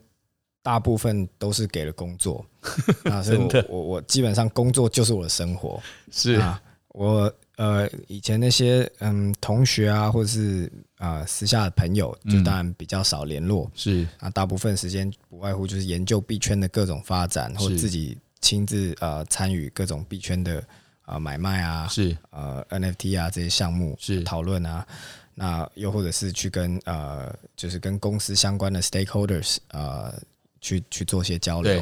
[0.64, 2.44] 大部分都是给了工作。
[3.06, 5.80] 啊，所以我我我基本上工作就是我的生活。
[6.12, 7.32] 是啊，我。
[7.58, 13.72] 呃，以前那些嗯同学啊，或者是啊、呃、私下的朋友，就当然比较少联络。
[13.76, 20.60] 是啊，大部分时间不外乎就是研究币圈的各种发展，或自己亲自呃参与各种币圈的
[21.04, 24.86] 啊、呃、买卖啊，是呃 NFT 啊这些项目是讨论啊。
[25.34, 30.22] 那又或者是去跟呃就是跟公司相关的 stakeholders 啊、呃、
[30.60, 31.82] 去去做些交流。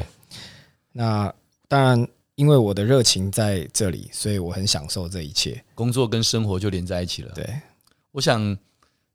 [0.92, 1.34] 那
[1.66, 2.08] 当然。
[2.36, 5.64] 因为我的热情在这里，所以我很享受这一切。
[5.74, 7.30] 工作跟生活就连在一起了。
[7.32, 7.60] 对，
[8.10, 8.58] 我想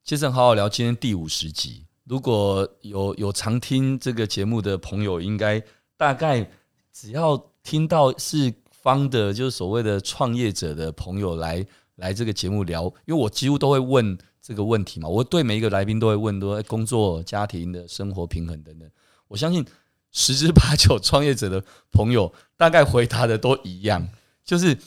[0.05, 1.85] 杰森好好聊今天第五十集。
[2.05, 5.61] 如果有有常听这个节目的朋友，应该
[5.97, 6.49] 大概
[6.93, 15.09] 只要听到是 founder，就是所谓的创业者的朋友来来这个节目聊，因为我几乎都会问这个问题嘛。
[15.09, 18.89] 我对每一个来宾都会问，说工作、家庭的生活平衡等等。
[19.27, 19.65] 我相信。
[20.11, 24.05] 十之八九，创业者的朋友大概回答的都一样，
[24.43, 24.77] 就是，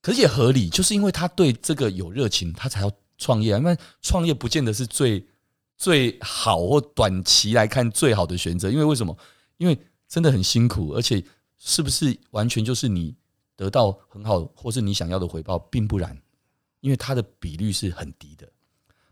[0.00, 3.58] 可是也合理，就是因为他对这个有热情，他才要创业啊。
[3.58, 5.22] 因为创业不见得是最
[5.76, 9.14] 最好或短期来看最好的选择，因为为什么？
[9.58, 11.22] 因为真的很辛苦，而且
[11.58, 13.14] 是不是完全就是你
[13.54, 16.18] 得到很好或是你想要的回报，并不然，
[16.80, 18.48] 因为它的比率是很低的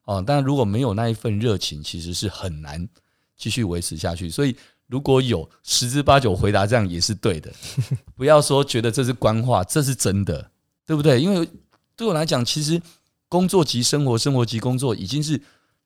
[0.04, 0.24] 哦。
[0.26, 2.88] 但如果没有那一份热情，其实是很难
[3.36, 4.56] 继续维持下去，所以。
[4.92, 7.50] 如果有十之八九回答这样也是对的，
[8.14, 10.50] 不要说觉得这是官话，这是真的，
[10.84, 11.18] 对不对？
[11.18, 11.48] 因为
[11.96, 12.78] 对我来讲，其实
[13.26, 15.40] 工作及生活，生活及工作，已经是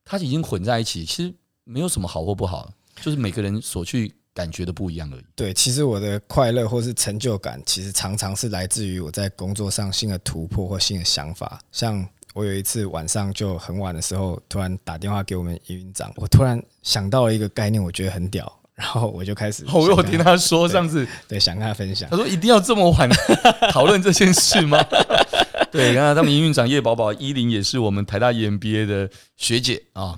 [0.05, 2.69] 它已经混在一起，其实没有什么好或不好，
[3.01, 5.25] 就是每个人所去感觉的不一样而已。
[5.37, 11.61] 对，其实我的快乐或是成就感，其实常常是来自于我在工作上新的突破或新的想法。
[11.71, 12.05] 像
[12.35, 18.53] 我有一次晚上就很晚的时候，突然打电话给我们营运长，我突然想到了一个概念，我觉得很屌。
[18.77, 22.09] 然后我就开始，我有听他说上次，对，想跟他分享。
[22.11, 23.09] 他说一定要这么晚
[23.73, 24.79] 讨论这件事吗？
[25.73, 30.15] 对，然后他们营运长叶宝宝依林也是我们台大 EMBA 的学姐啊，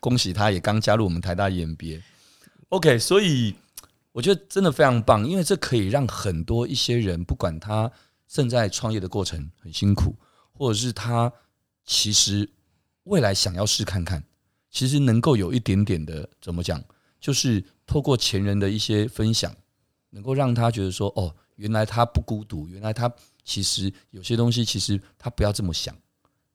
[0.00, 2.02] 恭喜她也刚加入我们台大 EMBA。
[2.68, 3.54] OK，所以
[4.12, 7.90] 我觉得真的非常棒，因为这可以让很多一些人，不管他
[8.28, 10.14] 正在创业的过程很辛苦，
[10.52, 11.32] 或者是他
[11.86, 12.50] 其实
[13.04, 14.22] 未来想要试看看，
[14.70, 16.82] 其实能够有一点点的怎么讲？
[17.20, 19.54] 就是透过前人的一些分享，
[20.10, 23.12] 能够让他觉得说，哦，原来他不孤独，原来他
[23.44, 25.96] 其实有些东西，其实他不要这么想，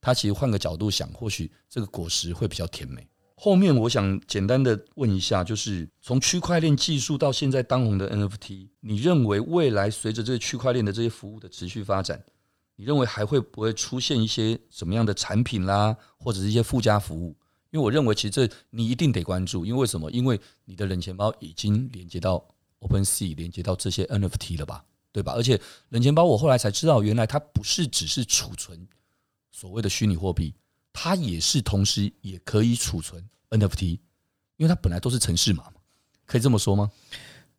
[0.01, 3.07] 他其实换个角度想，或许这个果实会比较甜美。
[3.35, 12.21] 后面我想简单的问一下，就是从区块链技术到现在当红的 NFT，你认为未来随着这个区块链的这些服务的持续发展，
[12.75, 17.33] 你认为还会不会出现一些什么样的产品啦，或者是一些附加服务？
[17.71, 20.09] 因为我认为其实这你一定得关注，因为什么？
[20.11, 22.43] 因为你的冷钱包已经连接到
[22.79, 25.33] OpenSea，连接到这些 NFT 了吧，对吧？
[25.33, 25.59] 而且
[25.89, 28.87] 冷钱包我后来才知道，原来它不是只是储存
[29.51, 30.53] 所谓的虚拟货币。
[30.91, 33.99] 它也是同时也可以储存 NFT，
[34.57, 35.73] 因为它本来都是城市码嘛，
[36.25, 36.91] 可以这么说吗？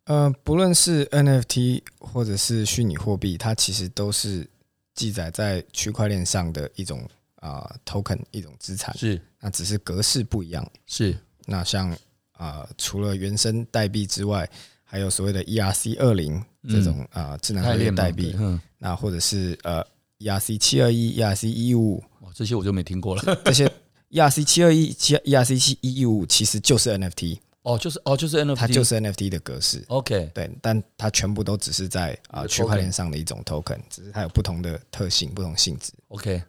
[0.03, 4.47] 呃，不论是 NFT 或者是虚拟货币，它其实都是
[4.93, 7.07] 记载在区块链上的一种
[7.41, 10.65] 啊、呃、token 一种资产，是那只是格式不一样。
[10.87, 11.15] 是
[11.45, 11.91] 那像
[12.31, 14.49] 啊、呃，除了原生代币之外，
[14.83, 19.85] 还有所谓的 ERC 二零这种啊、嗯呃、智能合约代币，嗯，那或者是呃
[20.19, 22.03] ERC 七二一、ERC 一五五。
[22.33, 23.41] 这些我就没听过了。
[23.43, 23.69] 这些
[24.11, 29.83] ERC 七二一、七 ERC 七一一五其实就是 NFT 哦，就是哦，就是 NFT，它就是 NFT 的格式。
[29.87, 35.91] OK，对，但它全部都只是在啊区块链上的一种 token，只是它有不同的特性、不同性质。
[36.07, 36.41] OK，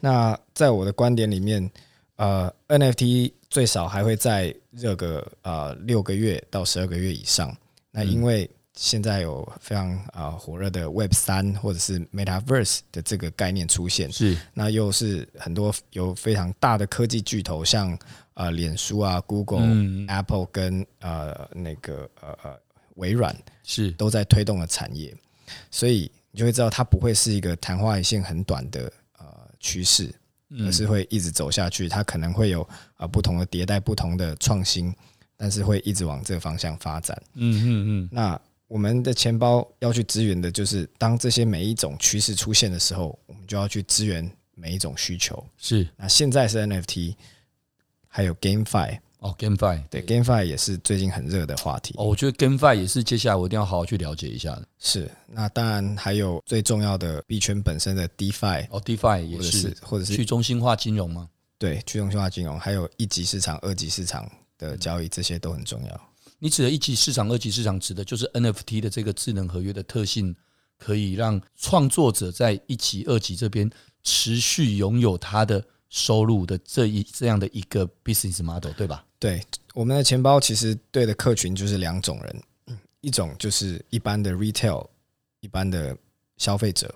[0.00, 1.70] 那在我的观点里面，
[2.16, 7.56] 呃，NFT 最少还会再热个呃六个月到十二个月以上。
[7.90, 8.48] 那因为、嗯
[8.78, 14.36] 现在有非常啊火热的 Web 三或者是 Metaverse 的这个概念出现，是。
[14.52, 17.98] 那又是很多有非常大的科技巨头，像
[18.34, 22.60] 呃脸书啊、Google、嗯、Apple 跟呃那个呃呃
[22.96, 23.90] 微软是。
[23.92, 25.16] 都在推动的产业，
[25.70, 28.90] 所以你就会知道它不会是一个昙花一现很短的呃
[29.66, 30.14] 趋势，
[30.60, 31.88] 而是会一直走下去。
[31.88, 34.94] 它可能会有啊不同的迭代、不同的创新，
[35.36, 37.20] 但是会一直往这个方向发展。
[37.34, 38.40] 嗯嗯嗯，那。
[38.68, 45.40] 我们的钱包要去支援的，就是当这些每一种趋势出现的时候，我们就要去支援每一种需求。
[45.56, 47.14] 是，那现在是 NFT，
[48.08, 51.94] 还有 GameFi 哦，GameFi 对，对，GameFi 也是最近很热的话题。
[51.96, 54.68] 哦，我觉得 GameFi 也是接下来我一定要好好去了解一下的。
[54.78, 61.28] 是，那当然还有最重要的币圈本身的 DeFi 哦，DeFi 也是，或者是去中心化金融吗？
[61.58, 66.00] 对，去中心化金融，还有一级市场、二级市场的交易，这些都很重要。
[66.38, 70.36] 你指的一级市场、二级市场，指的就是 NFT 的这个智能合约的特性，
[70.78, 73.70] 可以让创作者在一级、二级这边
[74.04, 75.64] 持续拥有他的
[75.96, 79.04] 收入的这一这样的一个 business model，对吧？
[79.18, 79.42] 对，
[79.72, 84.86] 我们的钱包其实对的客群就是两种人，一种就是一般的 retail，
[85.40, 85.96] 一般的
[86.36, 86.94] 消费者，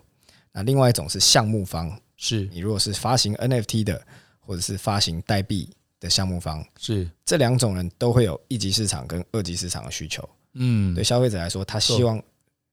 [0.52, 4.06] 那另外一种是项目方，是你如果是发行 NFT 的，
[4.40, 5.70] 或者是发行代币。
[6.00, 10.26] 的项目方是这两种人都会有一级市场跟二级市场的需求。
[10.54, 12.18] 嗯，对消费者来说，他希望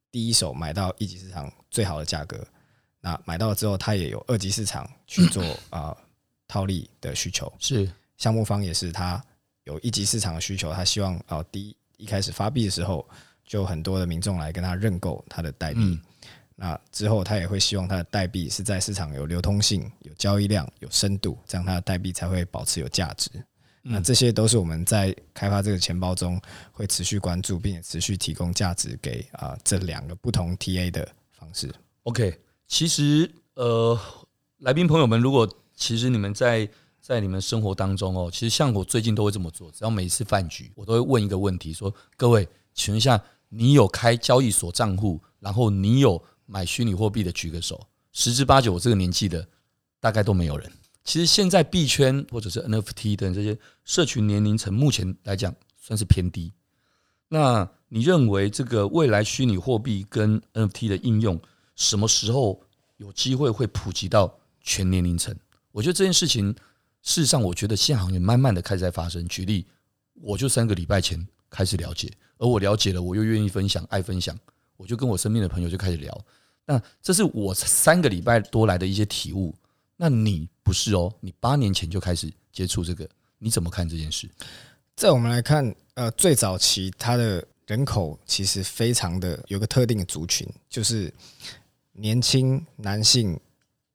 [0.09, 2.41] 第一手买到一级市场最好的价格。
[3.01, 5.97] 那买到了之后，他也有二级市场去做 啊、呃、
[6.47, 7.51] 套利的需求。
[7.59, 9.23] 是项目方也是，他
[9.63, 13.07] 有一级市场的需求，他希望啊、呃、第一一开始发币的时候，
[13.45, 15.81] 就很多的民众来跟他认购他的代币。
[15.81, 16.01] 嗯
[16.59, 23.29] 那之后，他也会希望他的代币是在市场有流通性、有交易量、有深度，这样他的代币才会保持有价值。
[23.83, 26.41] 那这些都是我们在开发这个钱包中
[26.71, 31.71] 会持续关注，并且持续提供价值给啊这两个不同 TA 的方式。
[32.05, 32.35] OK，
[32.67, 33.95] 其实呃，
[34.57, 35.47] 来宾朋友们，如果
[35.78, 36.67] 其实你们在
[36.99, 47.80] 在你们生活当中哦，其实像我最近都会这么做，只要每一次饭局，我都会问一个问题：说各位，请问一下，你有开交易所账户，然后你有买虚拟货币的举个手，
[48.11, 49.47] 十之八九我这个年纪的
[49.99, 50.69] 大概都没有人。
[51.03, 56.51] 其实现在币圈或者是 NFT 等这些社群年龄层，目前来讲算是偏低。
[57.30, 61.39] 那你认为这个未来虚拟货币跟 NFT 的应用，
[61.75, 62.61] 什么时候
[62.97, 65.34] 有机会会普及到全年龄层？
[65.78, 66.51] 我觉得这件事情，
[67.03, 69.28] 事实上我觉得现在好像也慢慢的开始在发生。
[69.28, 69.63] 举例，
[70.15, 74.36] 我就三个礼拜前开始了解，而我了解了，我又愿意分享，爱分享。
[74.75, 76.25] 我就跟我身边的朋友就开始聊，
[76.65, 79.53] 那这是我三个礼拜多来的一些体悟。
[79.95, 81.13] 那你不是哦？
[81.19, 83.07] 你八年前就开始接触这个，
[83.38, 84.28] 你怎么看这件事？
[84.95, 91.13] 在我们来看，呃，最早期它的人口其实非常的有个特定的族群，就是
[91.91, 93.39] 年轻男性、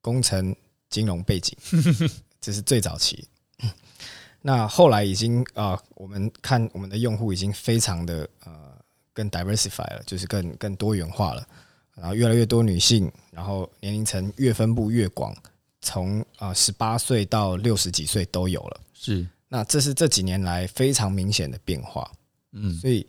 [0.01, 0.55] 工程、
[0.93, 1.59] 金融背景，
[2.41, 3.27] 这是最早期。
[4.43, 8.71] 那后来已经啊、呃，我们看我们的用户已经非常的呃。
[9.15, 11.47] 更 diversify 了，就是更更多元化了，
[11.95, 15.37] 然后越来越多女性，然后年龄层越分布越广，
[15.83, 18.81] 从啊十八岁到六十几岁都有了。
[18.95, 22.11] 是，那这是这几年来非常明显的变化。
[22.53, 23.07] 嗯，所以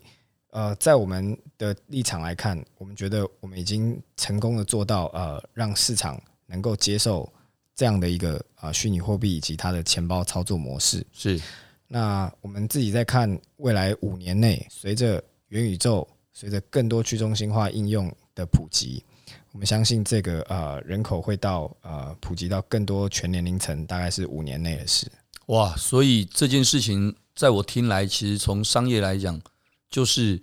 [0.50, 7.32] 呃，在我们的立场来看，我们觉得我们已经成功的做到呃，让市场能够接受
[7.74, 11.04] 这样的一个啊虚拟货币以及它的钱包操作模式。
[11.12, 11.40] 是，
[11.88, 19.02] 那我们自己在看未来五年内，随着元宇宙，随着更多去中心化应用的普及。
[19.52, 25.10] 我们相信这个呃人口会到呃普及到更多全年龄层，大概是五年内的事。
[25.46, 29.40] 哇，所以这件事情在我听来，其实从商业来讲，
[29.88, 30.40] 就是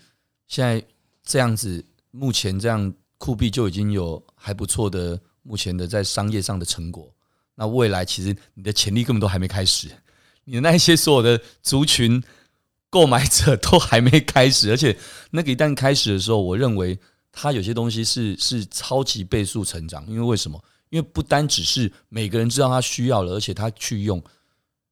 [0.48, 0.82] 现在
[1.24, 7.14] 这样子，目前这样酷币就已经有还不错的目前的在商业上的成果。
[7.56, 9.90] 那未来其实你的潜力根本都还没开始，
[10.46, 12.24] 你的那些所有的族群
[12.90, 14.98] 购买者都还没开始，而且
[15.32, 17.00] 那个一旦开始的时候，我认为。
[17.34, 20.62] 它有些东西是是超级倍数成长，因为为什么？
[20.90, 24.22] 因为不单只是每个人知道他需要了，而且他去用，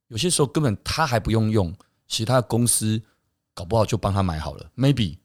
[0.07, 1.75] 有些时候根本他还不用用，
[2.07, 3.01] 其他的公司
[3.53, 5.17] 搞不好就帮他买好了，maybe，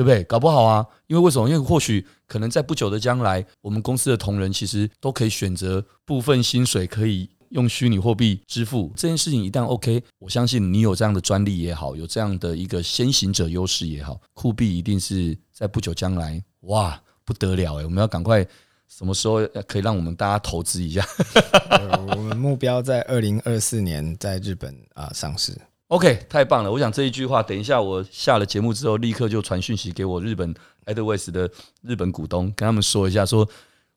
[0.00, 0.24] 对不对？
[0.24, 1.46] 搞不好啊，因为为什么？
[1.46, 8.90] 因为或许可能在不久的将来，我们公司的同仁其实都可以选择部分薪水可以用虚拟货币支付。
[8.96, 16.42] 这件事情一旦 OK，我相信你有这样的专利也好，有这样的一个先行者优势也好，酷币一定是在不久将来。
[16.60, 17.84] 哇，不得了哎！
[17.84, 18.42] 我们要赶快，
[18.88, 21.06] 什么时候可以让我们大家投资一下？
[22.16, 25.54] 我们目标在二零二四年在日本啊上市。
[25.90, 26.70] OK，太棒了！
[26.70, 30.54] 我想这一句话，等一下我下了节目之后，立刻就传讯息给我日本
[30.86, 31.50] Edelweiss 的
[31.82, 33.48] 日本股东，跟他们说一下说，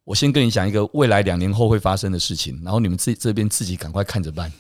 [0.03, 4.51] 我先跟你讲一个未来两年后会发生的事情，然后你们自己这边自己赶快看着办。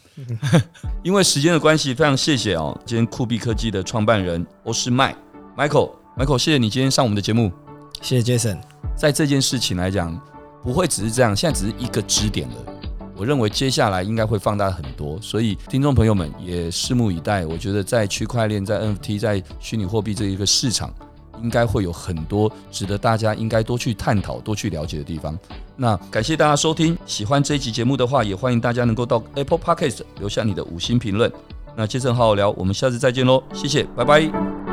[1.03, 5.15] 因为时间的关系，非常谢谢哦，今天酷币科技的创办人欧仕迈
[5.57, 7.51] Michael，Michael，谢谢你今天上我们的节目。
[7.99, 8.61] 谢谢 Jason，
[8.95, 10.15] 在这件事情来讲，
[10.61, 12.82] 不会只是这样，现在只是一个支点了。
[13.23, 17.45] 我认为接下来应该会放大很多，所以听众朋友们也拭目以待。
[17.45, 20.93] 我觉得在区块链、在 NFT、在虚拟货币这一个市场，
[21.41, 25.39] 应该会有很多值得大家应该多去探讨、多去了解的地方。
[25.77, 31.31] 那感谢大家收听，喜欢这一集节目的话，也欢迎大家能够到 Apple Podcast 留下你的五星评论。
[31.77, 34.72] 那接着好好聊，我们下次再见喽，谢谢，拜拜。